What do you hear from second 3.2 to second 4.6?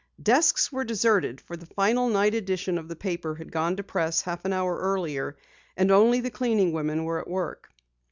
had gone to press half an